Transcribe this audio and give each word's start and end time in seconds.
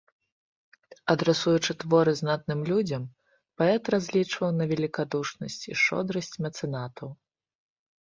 Адрасуючы 1.13 1.71
творы 1.83 2.11
знатным 2.21 2.65
людзям, 2.71 3.03
паэт 3.61 3.83
разлічваў 3.97 4.49
на 4.59 4.65
велікадушнасць 4.75 5.63
і 5.73 5.81
шчодрасць 5.87 6.35
мецэнатаў. 6.45 7.09